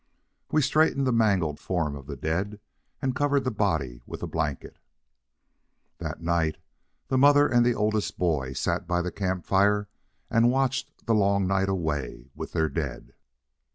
[0.51, 2.59] We straightened the mangled form of the dead,
[3.03, 4.79] and covered the body with a blanket.
[5.99, 6.57] That night
[7.09, 9.89] the mother and the oldest boy sat by the campfire
[10.27, 13.13] and watched the long night away with their dead.